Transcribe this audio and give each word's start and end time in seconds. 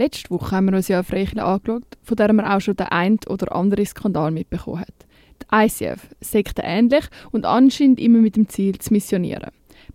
Letzte 0.00 0.30
Woche 0.30 0.56
haben 0.56 0.70
wir 0.70 0.76
uns 0.76 0.88
ja 0.88 0.96
eine 0.96 1.04
Freikirche 1.04 1.44
angeschaut, 1.44 1.84
von 2.02 2.16
der 2.16 2.32
man 2.32 2.46
auch 2.46 2.62
schon 2.62 2.74
den 2.74 2.86
einen 2.86 3.18
oder 3.28 3.54
anderen 3.54 3.84
Skandal 3.84 4.30
mitbekommen 4.30 4.80
hat. 4.80 4.94
Die 5.42 5.66
ICF, 5.66 6.08
Sekte 6.22 6.62
ähnlich 6.64 7.04
und 7.32 7.44
anscheinend 7.44 8.00
immer 8.00 8.20
mit 8.20 8.34
dem 8.34 8.48
Ziel 8.48 8.78
zu 8.78 8.94
missionieren. 8.94 9.50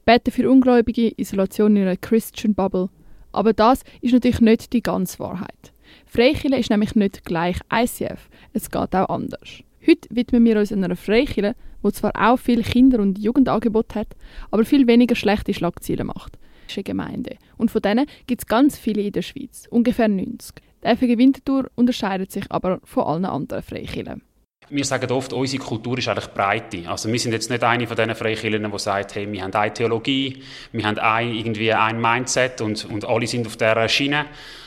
Beten 0.05 0.29
für 0.29 0.47
Ungläubige, 0.47 1.11
Isolation 1.17 1.75
in 1.75 1.81
einer 1.81 1.97
Christian 1.97 2.53
Bubble. 2.53 2.89
Aber 3.31 3.53
das 3.53 3.81
ist 4.01 4.13
natürlich 4.13 4.41
nicht 4.41 4.73
die 4.73 4.83
ganze 4.83 5.17
Wahrheit. 5.17 5.73
Freikirche 6.05 6.55
ist 6.55 6.69
nämlich 6.69 6.93
nicht 6.93 7.25
gleich 7.25 7.57
ICF, 7.73 8.29
es 8.53 8.69
geht 8.69 8.95
auch 8.95 9.09
anders. 9.09 9.63
Heute 9.87 10.07
widmen 10.11 10.45
wir 10.45 10.59
uns 10.59 10.71
einer 10.71 10.95
Freikirche, 10.95 11.55
die 11.83 11.91
zwar 11.93 12.11
auch 12.15 12.37
viel 12.37 12.61
Kinder- 12.61 12.99
und 12.99 13.17
Jugendangebote 13.17 14.01
hat, 14.01 14.15
aber 14.51 14.65
viel 14.65 14.85
weniger 14.85 15.15
schlechte 15.15 15.55
Schlagzeilen 15.55 16.05
macht. 16.05 16.37
Gemeinde. 16.67 17.37
Und 17.57 17.71
von 17.71 17.81
denen 17.81 18.05
gibt 18.27 18.41
es 18.41 18.47
ganz 18.47 18.77
viele 18.77 19.01
in 19.01 19.11
der 19.11 19.21
Schweiz, 19.21 19.67
ungefähr 19.69 20.07
90. 20.07 20.55
Die 20.83 20.95
FG 20.95 21.17
Winterthur 21.17 21.69
unterscheidet 21.75 22.31
sich 22.31 22.45
aber 22.49 22.79
von 22.83 23.03
allen 23.03 23.25
anderen 23.25 23.63
Freikirchen. 23.63 24.21
Wir 24.69 24.83
sagen 24.83 25.11
oft, 25.11 25.31
unsere 25.31 25.63
Kultur 25.63 25.97
ist 25.99 26.07
eigentlich 26.07 26.29
breite. 26.29 26.89
Also 26.89 27.11
wir 27.11 27.19
sind 27.19 27.33
jetzt 27.33 27.51
nicht 27.51 27.63
eine 27.63 27.85
von 27.85 27.95
diesen 27.95 28.15
Freikirchen, 28.15 28.71
die 28.71 28.79
sagt, 28.79 29.13
hey, 29.13 29.31
wir 29.31 29.43
haben 29.43 29.53
eine 29.53 29.73
Theologie, 29.73 30.41
wir 30.71 30.85
haben 30.85 30.97
ein, 30.97 31.33
irgendwie 31.33 31.71
ein 31.71 32.01
Mindset 32.01 32.61
und, 32.61 32.85
und 32.85 33.05
alle 33.05 33.27
sind 33.27 33.45
auf 33.45 33.57
dieser 33.57 33.87
Schiene, 33.87 34.25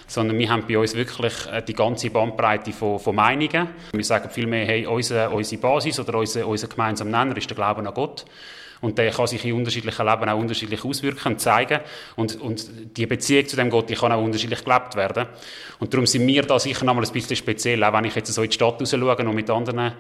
sondern 0.08 0.38
wir 0.38 0.48
haben 0.50 0.64
bei 0.66 0.78
uns 0.78 0.94
wirklich 0.94 1.34
äh, 1.52 1.62
die 1.62 1.74
ganze 1.74 2.10
Bandbreite 2.10 2.72
von, 2.72 2.98
von 2.98 3.14
Meinungen. 3.14 3.68
Wir 3.92 4.04
sagen 4.04 4.30
vielmehr, 4.30 4.66
hey, 4.66 4.86
unsere, 4.86 5.30
unsere 5.30 5.60
Basis 5.60 6.00
oder 6.00 6.18
unser, 6.18 6.48
unser 6.48 6.66
gemeinsamer 6.66 7.10
Nenner 7.10 7.36
ist 7.36 7.48
der 7.48 7.54
Glauben 7.54 7.86
an 7.86 7.94
Gott. 7.94 8.24
Und 8.80 8.96
der 8.96 9.10
kann 9.10 9.26
sich 9.26 9.44
in 9.44 9.54
unterschiedlichen 9.54 10.06
Leben 10.06 10.28
auch 10.28 10.38
unterschiedlich 10.38 10.84
auswirken 10.84 11.32
und 11.32 11.40
zeigen. 11.40 11.80
Und, 12.16 12.40
und 12.40 12.96
die 12.96 13.06
Beziehung 13.06 13.46
zu 13.46 13.56
dem 13.56 13.70
Gott, 13.70 13.90
die 13.90 13.94
kann 13.94 14.12
auch 14.12 14.22
unterschiedlich 14.22 14.64
gelebt 14.64 14.94
werden. 14.94 15.26
Und 15.78 15.92
darum 15.92 16.06
sind 16.06 16.26
wir 16.26 16.42
da 16.42 16.58
sicher 16.58 16.84
noch 16.84 16.94
mal 16.94 17.04
ein 17.04 17.12
bisschen 17.12 17.36
speziell, 17.36 17.82
auch 17.82 17.92
wenn 17.92 18.04
ich 18.04 18.14
jetzt 18.14 18.32
so 18.32 18.42
in 18.42 18.50
die 18.50 18.54
Stadt 18.54 18.80
raus 18.80 18.90
schaue 18.90 19.16
und 19.16 19.34
mit 19.34 19.50
anderen 19.50 19.92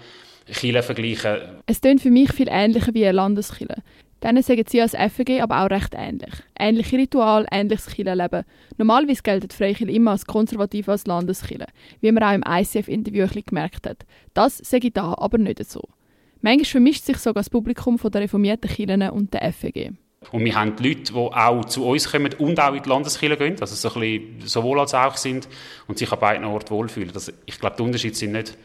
Kirchen 0.46 0.82
vergleiche. 0.82 1.60
Es 1.66 1.80
klingt 1.80 2.00
für 2.00 2.10
mich 2.10 2.32
viel 2.32 2.48
ähnlicher 2.48 2.94
wie 2.94 3.04
eine 3.04 3.12
Landeskirche. 3.12 3.82
Denen 4.22 4.42
sagen 4.42 4.64
sie 4.66 4.80
als 4.80 4.94
FG 4.94 5.40
aber 5.40 5.62
auch 5.64 5.70
recht 5.70 5.94
ähnlich. 5.96 6.32
Ähnliche 6.58 6.98
Ritual, 6.98 7.46
ähnliches 7.52 7.86
Kirchenleben. 7.86 8.44
Normalerweise 8.76 9.22
gelten 9.22 9.50
Freikirchen 9.50 9.88
immer 9.88 10.12
als 10.12 10.26
konservativ 10.26 10.88
als 10.88 11.06
Landeskirche, 11.06 11.66
wie 12.00 12.10
man 12.12 12.22
auch 12.24 12.32
im 12.32 12.44
ICF-Interview 12.46 13.26
gemerkt 13.46 13.86
hat. 13.86 14.04
Das 14.34 14.58
sage 14.58 14.88
ich 14.88 14.92
da 14.94 15.14
aber 15.16 15.38
nicht 15.38 15.64
so. 15.70 15.82
Manchmal 16.40 16.64
vermischt 16.64 17.04
sich 17.04 17.18
sogar 17.18 17.42
das 17.42 17.50
Publikum 17.50 17.98
von 17.98 18.10
der 18.10 18.22
reformierten 18.22 18.70
Kirchen 18.70 19.08
und 19.10 19.32
der 19.34 19.52
FEG. 19.52 19.92
Und 20.32 20.44
wir 20.44 20.54
haben 20.54 20.74
Leute, 20.78 21.12
die 21.12 21.14
auch 21.14 21.64
zu 21.66 21.84
uns 21.86 22.10
kommen 22.10 22.32
und 22.38 22.58
auch 22.58 22.74
in 22.74 22.82
die 22.82 22.88
Landeskirche 22.88 23.36
gehen, 23.36 23.56
also 23.60 23.74
so 23.74 23.94
ein 23.94 24.00
bisschen 24.00 24.48
sowohl 24.48 24.80
als 24.80 24.94
auch 24.94 25.16
sind 25.16 25.48
und 25.86 25.96
sich 25.96 26.10
an 26.10 26.18
beiden 26.18 26.44
Orten 26.44 26.70
wohlfühlen. 26.70 27.12
Das, 27.12 27.32
ich 27.46 27.58
glaube, 27.58 27.76
die 27.76 27.82
Unterschiede 27.82 28.16
sind 28.16 28.32
nicht, 28.32 28.58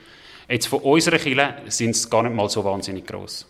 jetzt 0.49 0.67
von 0.67 0.79
unserer 0.79 1.19
Kirche 1.19 1.55
sind 1.67 1.91
es 1.91 2.09
gar 2.09 2.23
nicht 2.23 2.35
mal 2.35 2.49
so 2.49 2.63
wahnsinnig 2.63 3.05
groß. 3.05 3.47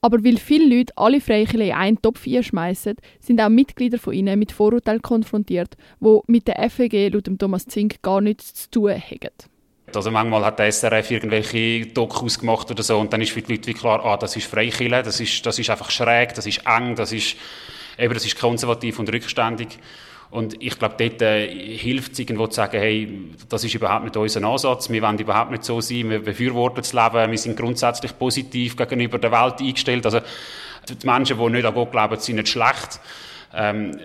Aber 0.00 0.22
weil 0.24 0.36
viele 0.36 0.76
Leute 0.76 0.92
alle 0.96 1.20
Freikirchen 1.20 1.60
in 1.60 1.74
einen 1.74 2.02
Topf 2.02 2.26
einschmeißen, 2.26 2.96
sind 3.20 3.40
auch 3.40 3.48
Mitglieder 3.48 3.98
von 3.98 4.14
ihnen 4.14 4.38
mit 4.38 4.52
Vorurteilen 4.52 5.02
konfrontiert, 5.02 5.76
die 6.00 6.18
mit 6.26 6.46
der 6.46 6.70
FEG 6.70 7.12
laut 7.12 7.28
Thomas 7.38 7.66
Zink 7.66 8.00
gar 8.02 8.20
nichts 8.20 8.54
zu 8.54 8.70
tun 8.70 8.92
haben. 8.92 9.30
Also 9.94 10.10
manchmal 10.10 10.44
hat 10.44 10.58
der 10.58 10.70
SRF 10.70 11.10
irgendwelche 11.10 11.86
Dokus 11.86 12.38
gemacht 12.38 12.70
oder 12.70 12.82
so 12.82 12.98
und 12.98 13.12
dann 13.12 13.22
ist 13.22 13.32
für 13.32 13.42
die 13.42 13.52
Leute 13.52 13.68
wie 13.68 13.74
klar, 13.74 14.04
ah, 14.04 14.16
das 14.16 14.36
ist 14.36 14.46
Freikirche, 14.46 15.02
das 15.02 15.18
ist, 15.18 15.44
das 15.46 15.58
ist 15.58 15.70
einfach 15.70 15.90
schräg, 15.90 16.34
das 16.34 16.46
ist 16.46 16.60
eng, 16.66 16.94
das 16.94 17.10
ist, 17.12 17.36
eben, 17.98 18.12
das 18.12 18.24
ist 18.24 18.38
konservativ 18.38 18.98
und 18.98 19.10
rückständig. 19.10 19.78
Und 20.30 20.62
ich 20.62 20.78
glaube, 20.78 20.94
dort 20.98 21.22
äh, 21.22 21.48
hilft 21.76 22.12
es 22.12 22.18
irgendwo 22.18 22.46
zu 22.46 22.56
sagen, 22.56 22.78
hey, 22.78 23.30
das 23.48 23.64
ist 23.64 23.74
überhaupt 23.74 24.04
nicht 24.04 24.16
unser 24.16 24.44
Ansatz, 24.44 24.90
wir 24.90 25.00
wollen 25.00 25.18
überhaupt 25.18 25.50
nicht 25.50 25.64
so 25.64 25.80
sein, 25.80 26.10
wir 26.10 26.22
befürworten 26.22 26.82
das 26.82 26.92
Leben, 26.92 27.30
wir 27.30 27.38
sind 27.38 27.56
grundsätzlich 27.56 28.18
positiv 28.18 28.76
gegenüber 28.76 29.18
der 29.18 29.32
Welt 29.32 29.60
eingestellt. 29.60 30.04
Also 30.04 30.20
die 30.88 31.06
Menschen, 31.06 31.38
die 31.38 31.50
nicht 31.50 31.64
an 31.64 31.74
Gott 31.74 31.92
glauben, 31.92 32.18
sind 32.18 32.36
nicht 32.36 32.48
schlecht. 32.48 33.00
Ähm, 33.54 33.98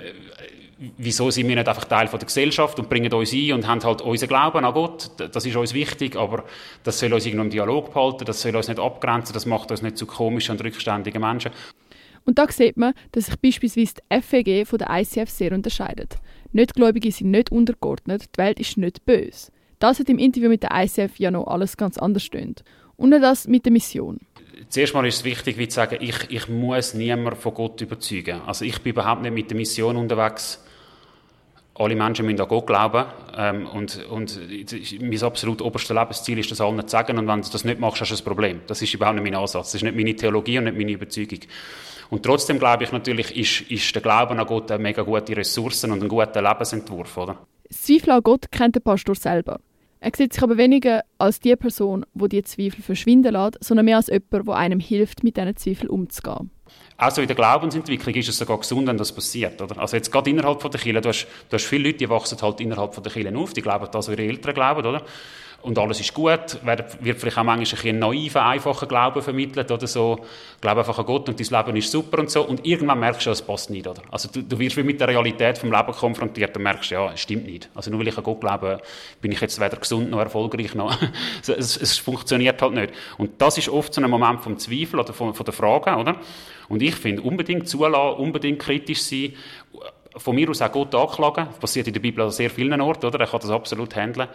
wieso 0.98 1.30
sind 1.30 1.48
wir 1.48 1.56
nicht 1.56 1.68
einfach 1.68 1.86
Teil 1.86 2.08
von 2.08 2.20
der 2.20 2.26
Gesellschaft 2.26 2.80
und 2.80 2.90
bringen 2.90 3.12
uns 3.14 3.34
ein 3.34 3.54
und 3.54 3.68
haben 3.68 3.84
halt 3.84 4.02
unseren 4.02 4.30
Glauben 4.30 4.66
an 4.66 4.74
Gott. 4.74 5.12
Das 5.34 5.46
ist 5.46 5.56
uns 5.56 5.74
wichtig, 5.74 6.16
aber 6.16 6.44
das 6.84 7.00
soll 7.00 7.14
uns 7.14 7.26
irgendwie 7.26 7.46
im 7.46 7.50
Dialog 7.50 7.94
behalten, 7.94 8.26
das 8.26 8.42
soll 8.42 8.56
uns 8.56 8.68
nicht 8.68 8.80
abgrenzen, 8.80 9.34
das 9.34 9.46
macht 9.46 9.72
uns 9.72 9.82
nicht 9.82 9.98
zu 9.98 10.06
komischen 10.06 10.58
und 10.58 10.64
rückständigen 10.64 11.22
Menschen. 11.22 11.52
Und 12.26 12.40
da 12.40 12.50
sieht 12.50 12.78
man, 12.78 12.94
dass 13.12 13.26
sich 13.26 13.40
beispielsweise 13.40 13.96
die 14.12 14.22
FEG 14.22 14.68
von 14.68 14.80
der 14.80 14.90
ICF 14.90 15.30
sehr 15.30 15.52
unterscheidet. 15.52 16.18
Nichtgläubige 16.52 17.12
sind 17.12 17.32
nicht 17.32 17.52
untergeordnet, 17.52 18.30
die 18.36 18.38
Welt 18.38 18.60
ist 18.60 18.78
nicht 18.78 19.06
böse. 19.06 19.52
Das 19.80 20.00
hat 20.00 20.10
im 20.10 20.20
Interview 20.20 20.50
mit 20.50 20.64
der 20.64 20.72
ICF 20.74 21.18
ja 21.18 21.32
noch 21.32 21.48
alles 21.48 21.76
ganz 21.76 21.98
anders 21.98 22.24
stöhnt. 22.24 22.64
Und 22.96 23.12
das 23.12 23.48
mit 23.48 23.66
der 23.66 23.72
Mission. 23.72 24.20
Zuerst 24.70 24.94
mal 24.94 25.06
ist 25.06 25.18
es 25.18 25.24
wichtig, 25.24 25.58
wie 25.58 25.68
zu 25.68 25.76
sagen, 25.76 25.98
ich, 26.00 26.30
ich 26.30 26.48
muss 26.48 26.94
niemanden 26.94 27.40
von 27.40 27.54
Gott 27.54 27.82
überzeugen. 27.82 28.42
Also 28.46 28.66
ich 28.66 28.80
bin 28.82 28.92
überhaupt 28.92 29.24
nicht 29.24 29.34
mit 29.34 29.50
der 29.50 29.58
Mission 29.58 29.98
unterwegs, 29.98 30.64
alle 31.76 31.96
Menschen 31.96 32.26
müssen 32.26 32.40
an 32.40 32.48
Gott 32.48 32.68
glauben. 32.68 33.06
Ähm, 33.36 33.68
und, 33.68 34.06
und 34.10 34.40
mein 35.02 35.24
absolut 35.24 35.62
oberstes 35.62 35.96
Lebensziel 35.96 36.38
ist, 36.38 36.52
das 36.52 36.62
allen 36.62 36.80
zu 36.82 36.88
sagen. 36.88 37.18
Und 37.18 37.28
wenn 37.28 37.42
du 37.42 37.50
das 37.50 37.64
nicht 37.64 37.80
machst, 37.80 38.02
hast 38.02 38.12
du 38.12 38.16
ein 38.16 38.24
Problem. 38.24 38.62
Das 38.68 38.82
ist 38.82 38.94
überhaupt 38.94 39.16
nicht 39.16 39.24
mein 39.24 39.36
Ansatz. 39.36 39.72
Das 39.72 39.76
ist 39.76 39.84
nicht 39.84 39.96
meine 39.96 40.16
Theologie 40.16 40.60
und 40.60 40.66
nicht 40.66 40.78
meine 40.78 40.92
Überzeugung. 40.92 41.40
Und 42.14 42.22
trotzdem 42.22 42.60
glaube 42.60 42.84
ich 42.84 42.92
natürlich, 42.92 43.36
ist, 43.36 43.72
ist 43.72 43.96
der 43.96 44.04
Glauben 44.04 44.40
an 44.40 44.46
Gott 44.46 44.70
eine 44.70 44.84
mega 44.84 45.02
gute 45.02 45.36
Ressource 45.36 45.84
und 45.86 45.94
ein 45.94 46.08
guter 46.08 46.44
Lebensentwurf, 46.44 47.18
oder? 47.18 47.40
Zweifel 47.72 48.12
an 48.12 48.22
Gott 48.22 48.52
kennt 48.52 48.76
der 48.76 48.82
Pastor 48.82 49.16
selber. 49.16 49.60
Er 50.00 50.12
sieht 50.16 50.32
sich 50.32 50.44
aber 50.44 50.58
weniger 50.58 51.02
als 51.18 51.40
die 51.40 51.56
Person, 51.56 52.06
die 52.14 52.30
die 52.30 52.44
Zweifel 52.44 52.84
verschwinden 52.84 53.34
lässt, 53.34 53.64
sondern 53.64 53.86
mehr 53.86 53.98
als 53.98 54.10
jemand, 54.10 54.48
der 54.48 54.54
einem 54.54 54.80
hilft, 54.80 55.24
mit 55.24 55.38
diesen 55.38 55.56
Zweifeln 55.56 55.90
umzugehen. 55.90 56.52
Also 56.98 57.22
in 57.22 57.28
der 57.28 57.36
Glaubensentwicklung 57.36 58.14
ist 58.14 58.30
es 58.30 58.38
sogar 58.38 58.60
gesund, 58.60 58.86
wenn 58.88 58.98
das 58.98 59.12
passiert. 59.12 59.60
Oder? 59.60 59.80
Also 59.80 59.98
jetzt 59.98 60.12
gerade 60.12 60.30
innerhalb 60.30 60.62
von 60.62 60.70
der 60.70 60.80
Kirche, 60.80 61.02
du 61.02 61.10
hast, 61.10 61.26
du 61.50 61.56
hast 61.56 61.66
viele 61.66 61.86
Leute, 61.86 61.98
die 61.98 62.10
wachsen 62.10 62.40
halt 62.40 62.62
innerhalb 62.62 62.94
von 62.94 63.04
der 63.04 63.12
Kirche 63.12 63.36
auf, 63.36 63.54
die 63.54 63.64
glauben 63.64 63.88
das, 63.92 64.08
was 64.08 64.10
ihre 64.10 64.22
Eltern 64.22 64.54
glauben, 64.54 64.86
oder? 64.86 65.02
Und 65.64 65.80
alles 65.80 66.02
ist 66.02 66.14
gut, 66.14 66.60
wird 66.64 67.20
vielleicht 67.20 67.38
auch 67.38 67.44
manchmal 67.44 67.56
ein 67.56 67.60
bisschen 67.60 68.00
naiven, 68.00 68.42
einfachen 68.42 68.88
Glauben 68.88 69.22
vermittelt 69.22 69.72
oder 69.72 69.88
so, 69.88 70.20
glaube 70.60 70.82
einfach 70.82 71.00
an 71.00 71.06
Gott 71.06 71.30
und 71.30 71.40
dein 71.40 71.66
Leben 71.66 71.78
ist 71.78 71.90
super 71.90 72.20
und 72.20 72.30
so 72.30 72.44
und 72.44 72.66
irgendwann 72.66 73.00
merkst 73.00 73.26
du, 73.26 73.32
es 73.32 73.42
passt 73.42 73.70
nicht, 73.70 73.88
oder? 73.88 74.02
Also 74.12 74.30
du, 74.30 74.42
du 74.42 74.60
wirst 74.60 74.76
mit 74.78 75.00
der 75.00 75.08
Realität 75.08 75.58
vom 75.58 75.72
Leben 75.72 75.94
konfrontiert 75.94 76.56
und 76.58 76.64
merkst, 76.64 76.92
ja, 76.92 77.14
es 77.14 77.22
stimmt 77.22 77.46
nicht. 77.46 77.70
Also 77.74 77.92
nur 77.92 78.02
weil 78.02 78.10
ich 78.10 78.18
an 78.18 78.24
Gott 78.24 78.42
glaube, 78.42 78.82
bin 79.22 79.32
ich 79.32 79.40
jetzt 79.40 79.60
weder 79.60 79.78
gesund 79.78 80.12
noch 80.12 80.20
erfolgreich 80.20 80.76
noch. 80.76 80.98
es, 81.48 81.78
es, 81.78 81.98
funktioniert 81.98 82.62
halt 82.62 82.74
nicht. 82.74 82.94
Und 83.18 83.42
das 83.42 83.58
ist 83.58 83.70
oft 83.70 83.94
so 83.94 84.02
ein 84.02 84.10
Moment 84.10 84.42
vom 84.42 84.58
Zweifel 84.58 85.00
oder 85.00 85.14
von, 85.14 85.34
von 85.34 85.46
der 85.46 85.54
Frage, 85.54 85.96
oder? 85.96 86.18
Und 86.68 86.82
ich 86.82 86.96
finde, 86.96 87.22
unbedingt 87.22 87.70
zulassen, 87.70 88.20
unbedingt 88.20 88.60
kritisch 88.60 89.02
sein, 89.02 89.34
von 90.16 90.36
mir 90.36 90.50
aus 90.50 90.62
auch 90.62 90.72
Gott 90.72 90.94
anklagen, 90.94 91.48
das 91.48 91.58
passiert 91.58 91.88
in 91.88 91.94
der 91.94 92.02
Bibel 92.02 92.24
an 92.24 92.32
sehr 92.32 92.50
vielen 92.50 92.80
Orten, 92.82 93.06
oder? 93.06 93.20
Er 93.20 93.28
kann 93.28 93.40
das 93.40 93.50
absolut 93.50 93.96
handeln. 93.96 94.28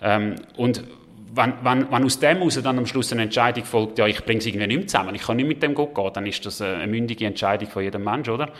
Ähm, 0.00 0.36
und 0.56 0.84
wenn, 1.34 1.52
wenn, 1.62 1.90
wenn 1.90 2.04
aus 2.04 2.18
dem 2.18 2.38
heraus 2.38 2.60
dann 2.62 2.78
am 2.78 2.86
Schluss 2.86 3.12
eine 3.12 3.22
Entscheidung 3.22 3.64
folgt, 3.64 3.98
ja, 3.98 4.06
ich 4.06 4.24
bringe 4.24 4.38
es 4.38 4.46
irgendwie 4.46 4.66
nicht 4.66 4.76
mehr 4.76 4.86
zusammen, 4.86 5.14
ich 5.14 5.22
kann 5.22 5.36
nicht 5.36 5.48
mit 5.48 5.62
dem 5.62 5.74
Gott 5.74 5.94
gehen, 5.94 6.10
dann 6.12 6.26
ist 6.26 6.44
das 6.46 6.60
eine 6.60 6.86
mündige 6.86 7.26
Entscheidung 7.26 7.68
von 7.68 7.82
jedem 7.82 8.04
Menschen, 8.04 8.34
oder? 8.34 8.50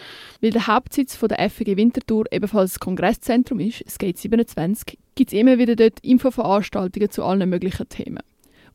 Weil 0.41 0.51
der 0.51 0.67
Hauptsitz 0.67 1.17
von 1.17 1.29
der 1.29 1.51
FG 1.51 1.77
Winterthur 1.77 2.27
ebenfalls 2.31 2.75
das 2.75 2.81
Kongresszentrum 2.81 3.61
ist, 3.61 3.83
es 3.87 3.99
geht 3.99 4.19
27, 4.19 4.99
gibt 5.15 5.33
es 5.33 5.39
immer 5.39 5.59
wieder 5.59 5.77
dort 5.77 6.01
Infoveranstaltungen 6.01 7.11
zu 7.11 7.25
allen 7.25 7.49
möglichen 7.49 7.89
Themen. 7.89 8.23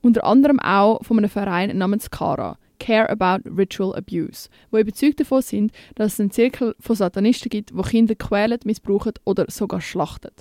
Unter 0.01 0.25
anderem 0.25 0.59
auch 0.59 1.03
von 1.03 1.17
einem 1.17 1.29
Verein 1.29 1.77
namens 1.77 2.11
CARA, 2.11 2.57
Care 2.79 3.09
About 3.09 3.49
Ritual 3.49 3.95
Abuse, 3.95 4.49
wo 4.69 4.77
überzeugt 4.77 5.21
davon 5.21 5.41
sind, 5.41 5.71
dass 5.95 6.13
es 6.13 6.19
einen 6.19 6.31
Zirkel 6.31 6.75
von 6.79 6.97
Satanisten 6.97 7.49
gibt, 7.49 7.75
wo 7.75 7.83
Kinder 7.83 8.15
quälen, 8.15 8.59
missbrauchen 8.65 9.13
oder 9.23 9.45
sogar 9.47 9.79
schlachten. 9.79 10.31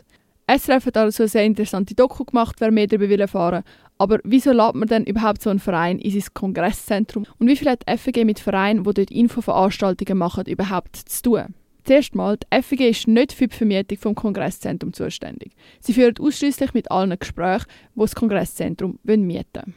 SRF 0.59 0.87
hat 0.87 0.97
also 0.97 1.23
eine 1.23 1.29
sehr 1.29 1.45
interessante 1.45 1.95
Doku 1.95 2.25
gemacht, 2.25 2.57
wer 2.59 2.71
mehr 2.71 2.87
darüber 2.87 3.09
will 3.09 3.21
erfahren 3.21 3.63
Aber 3.97 4.19
wieso 4.25 4.53
lädt 4.53 4.75
man 4.75 4.89
denn 4.89 5.05
überhaupt 5.05 5.43
so 5.43 5.51
einen 5.51 5.61
Verein 5.61 5.99
in 5.99 6.11
sein 6.11 6.35
Kongresszentrum? 6.35 7.27
Und 7.39 7.47
wie 7.47 7.57
viel 7.57 7.71
hat 7.71 7.85
die 7.89 7.97
FG 7.97 8.25
mit 8.25 8.39
Vereinen, 8.39 8.85
die 8.85 8.93
dort 8.93 9.11
Infoveranstaltungen 9.11 10.19
machen, 10.19 10.45
überhaupt 10.47 10.97
zu 10.97 11.23
tun? 11.23 11.55
Zuerst 11.85 12.15
mal, 12.15 12.37
die 12.37 12.63
FG 12.63 12.91
ist 12.91 13.09
nicht 13.09 13.33
für 13.33 13.49
die 13.49 13.57
Vermietung 13.57 13.99
vom 13.99 14.15
Kongresszentrum 14.15 14.93
zuständig. 14.93 15.53
Sie 15.81 15.95
führt 15.95 16.21
ausschließlich 16.21 16.75
mit 16.75 16.91
allen 16.91 17.19
Gesprächen, 17.19 17.67
die 17.95 18.01
das 18.01 18.15
Kongresszentrum 18.15 18.99
mieten 19.05 19.47
wollen. 19.55 19.75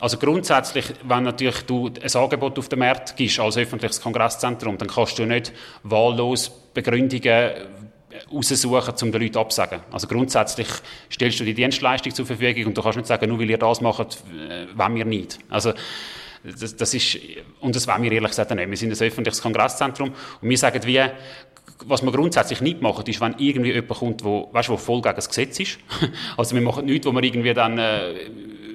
Also 0.00 0.18
grundsätzlich, 0.18 0.86
wenn 1.04 1.22
natürlich 1.24 1.62
du 1.62 1.88
ein 1.88 2.20
Angebot 2.20 2.58
auf 2.58 2.68
den 2.68 2.80
Markt 2.80 3.16
gibst 3.16 3.38
als 3.38 3.56
öffentliches 3.56 4.00
Kongresszentrum, 4.00 4.78
dann 4.78 4.88
kannst 4.88 5.18
du 5.18 5.26
nicht 5.26 5.52
wahllos 5.84 6.50
Begründungen 6.74 7.52
raussuchen, 8.32 8.94
um 9.02 9.12
den 9.12 9.22
Leuten 9.22 9.38
abzusagen. 9.38 9.80
Also 9.90 10.06
grundsätzlich 10.06 10.68
stellst 11.10 11.40
du 11.40 11.44
die 11.44 11.54
Dienstleistung 11.54 12.14
zur 12.14 12.26
Verfügung 12.26 12.66
und 12.66 12.76
du 12.76 12.82
kannst 12.82 12.96
nicht 12.96 13.06
sagen, 13.06 13.28
nur 13.28 13.38
weil 13.38 13.50
ihr 13.50 13.58
das 13.58 13.80
macht, 13.80 14.18
äh, 14.30 14.66
wollen 14.76 14.94
wir 14.96 15.04
nicht. 15.04 15.38
Also 15.48 15.72
das, 16.42 16.74
das 16.74 16.94
ist, 16.94 17.18
und 17.60 17.76
das 17.76 17.86
wollen 17.86 18.02
wir 18.02 18.12
ehrlich 18.12 18.30
gesagt 18.30 18.50
nicht. 18.54 18.70
Wir 18.70 18.76
sind 18.76 18.90
ein 18.90 19.06
öffentliches 19.06 19.42
Kongresszentrum 19.42 20.12
und 20.40 20.48
wir 20.48 20.58
sagen 20.58 20.80
wie, 20.84 21.02
was 21.86 22.02
wir 22.02 22.12
grundsätzlich 22.12 22.60
nicht 22.60 22.82
machen, 22.82 23.06
ist, 23.06 23.20
wenn 23.20 23.34
irgendwie 23.38 23.72
jemand 23.72 23.98
kommt, 23.98 24.24
wo, 24.24 24.48
weißt, 24.52 24.68
wo 24.68 24.76
voll 24.76 25.02
gegen 25.02 25.16
das 25.16 25.28
Gesetz 25.28 25.60
ist. 25.60 25.78
also 26.36 26.54
wir 26.54 26.62
machen 26.62 26.86
nichts, 26.86 27.06
wo 27.06 27.12
wir 27.12 27.22
irgendwie 27.22 27.54
dann 27.54 27.78
äh, 27.78 28.14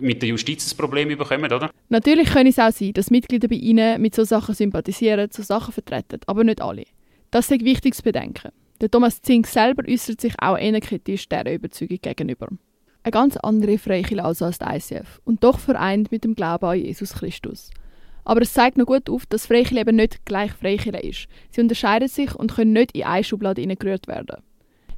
mit 0.01 0.21
der 0.21 0.29
Justiz 0.29 0.71
ein 0.71 0.77
Problem 0.77 1.09
bekommen, 1.09 1.51
oder? 1.51 1.69
Natürlich 1.89 2.29
kann 2.29 2.47
es 2.47 2.59
auch 2.59 2.71
sein, 2.71 2.93
dass 2.93 3.11
Mitglieder 3.11 3.47
bei 3.47 3.55
Ihnen 3.55 4.01
mit 4.01 4.15
solchen 4.15 4.29
Sachen 4.29 4.55
sympathisieren, 4.55 5.29
so 5.31 5.43
Sachen 5.43 5.73
vertreten, 5.73 6.19
aber 6.27 6.43
nicht 6.43 6.61
alle. 6.61 6.85
Das 7.31 7.49
ist 7.49 7.63
wichtig 7.63 7.95
zu 7.95 8.03
bedenken. 8.03 8.51
Der 8.81 8.91
Thomas 8.91 9.21
Zink 9.21 9.47
selber 9.47 9.83
äußert 9.87 10.19
sich 10.19 10.33
auch 10.37 10.57
eher 10.57 10.79
kritisch 10.81 11.29
dieser 11.29 11.53
Überzeugung 11.53 11.99
gegenüber. 12.01 12.49
Eine 13.03 13.11
ganz 13.11 13.37
andere 13.37 13.77
Freikirche 13.77 14.23
also 14.23 14.45
als 14.45 14.57
die 14.57 14.65
ICF 14.65 15.21
und 15.23 15.43
doch 15.43 15.59
vereint 15.59 16.11
mit 16.11 16.25
dem 16.25 16.35
Glauben 16.35 16.65
an 16.65 16.77
Jesus 16.77 17.13
Christus. 17.13 17.69
Aber 18.25 18.41
es 18.41 18.51
zeigt 18.51 18.77
noch 18.77 18.87
gut 18.87 19.09
auf, 19.09 19.25
dass 19.27 19.45
Freikirche 19.45 19.79
eben 19.79 19.95
nicht 19.95 20.25
gleich 20.25 20.51
Freikirche 20.51 20.97
ist. 20.97 21.27
Sie 21.51 21.61
unterscheiden 21.61 22.09
sich 22.09 22.35
und 22.35 22.53
können 22.53 22.73
nicht 22.73 22.91
in 22.93 23.03
eine 23.03 23.23
Schublade 23.23 23.61
hineingerührt 23.61 24.07
werden. 24.07 24.41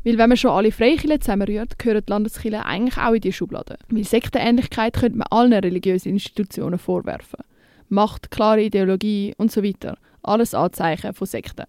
Weil 0.04 0.18
wenn 0.18 0.30
man 0.30 0.38
schon 0.38 0.52
alle 0.52 0.72
Freikirchen 0.72 1.22
zusammenrührt, 1.22 1.78
gehören 1.78 2.04
die 2.04 2.10
Landeskirchen 2.10 2.62
eigentlich 2.62 2.98
auch 2.98 3.14
in 3.14 3.22
diese 3.22 3.34
Schublade. 3.34 3.78
Weil 3.90 4.06
Sektenähnlichkeit 4.06 4.94
könnte 4.94 5.18
man 5.18 5.28
allen 5.30 5.54
religiösen 5.54 6.14
Institutionen 6.14 6.80
vorwerfen. 6.80 7.44
Macht, 7.90 8.32
klare 8.32 8.64
Ideologie 8.64 9.36
und 9.38 9.52
so 9.52 9.64
weiter. 9.64 9.98
Alles 10.24 10.54
Anzeichen 10.54 11.14
von 11.14 11.28
Sekten. 11.28 11.66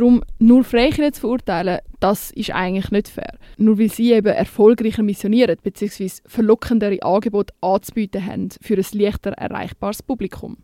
Darum, 0.00 0.22
nur 0.38 0.64
Freikirchen 0.64 1.12
zu 1.12 1.20
verurteilen, 1.20 1.80
das 2.00 2.30
ist 2.30 2.52
eigentlich 2.52 2.90
nicht 2.90 3.08
fair. 3.08 3.34
Nur 3.58 3.78
weil 3.78 3.90
sie 3.90 4.14
eben 4.14 4.32
erfolgreicher 4.32 5.02
missionieren 5.02 5.58
bzw. 5.62 6.08
verlockendere 6.24 7.02
Angebote 7.02 7.52
anzubieten 7.60 8.24
haben 8.24 8.48
für 8.62 8.78
ein 8.78 8.86
leichter 8.98 9.32
erreichbares 9.32 10.02
Publikum. 10.02 10.56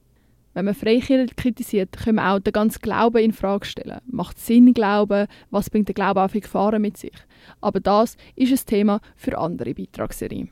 Wenn 0.55 0.65
man 0.65 0.75
Freikirche 0.75 1.35
kritisiert, 1.35 1.99
können 2.03 2.17
wir 2.17 2.33
auch 2.33 2.39
den 2.39 2.55
ganzen 2.55 2.81
Glauben 2.81 3.23
in 3.23 3.35
Frage 3.35 3.67
stellen. 3.67 4.01
Macht 4.07 4.39
Sinn 4.39 4.73
Glauben? 4.73 5.27
Was 5.51 5.69
bringt 5.69 5.89
der 5.89 5.95
Glaube 5.95 6.23
auch 6.23 6.31
für 6.31 6.41
Gefahren 6.41 6.81
mit 6.81 6.97
sich? 6.97 7.13
Aber 7.61 7.81
das 7.81 8.17
ist 8.37 8.53
ein 8.53 8.67
Thema 8.67 9.01
für 9.17 9.37
andere 9.37 9.75
Beitragsserien. 9.75 10.49